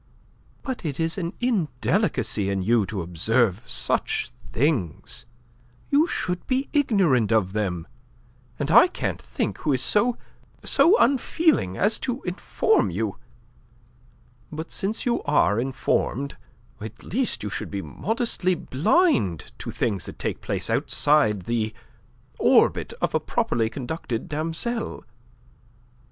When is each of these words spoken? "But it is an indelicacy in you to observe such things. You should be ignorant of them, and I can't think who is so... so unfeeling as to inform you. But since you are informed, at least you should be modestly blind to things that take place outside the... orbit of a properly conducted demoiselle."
"But 0.63 0.83
it 0.83 0.99
is 0.99 1.19
an 1.19 1.33
indelicacy 1.39 2.49
in 2.49 2.63
you 2.63 2.87
to 2.87 3.03
observe 3.03 3.61
such 3.69 4.31
things. 4.51 5.27
You 5.91 6.07
should 6.07 6.47
be 6.47 6.69
ignorant 6.73 7.31
of 7.31 7.53
them, 7.53 7.87
and 8.57 8.71
I 8.71 8.87
can't 8.87 9.21
think 9.21 9.59
who 9.59 9.73
is 9.73 9.83
so... 9.83 10.17
so 10.63 10.97
unfeeling 10.97 11.77
as 11.77 11.99
to 11.99 12.23
inform 12.23 12.89
you. 12.89 13.19
But 14.51 14.71
since 14.71 15.05
you 15.05 15.21
are 15.21 15.59
informed, 15.59 16.35
at 16.79 17.03
least 17.03 17.43
you 17.43 17.51
should 17.51 17.69
be 17.69 17.83
modestly 17.83 18.55
blind 18.55 19.51
to 19.59 19.69
things 19.69 20.07
that 20.07 20.17
take 20.17 20.41
place 20.41 20.67
outside 20.67 21.43
the... 21.43 21.75
orbit 22.39 22.91
of 23.01 23.13
a 23.13 23.19
properly 23.19 23.69
conducted 23.69 24.27
demoiselle." 24.27 25.03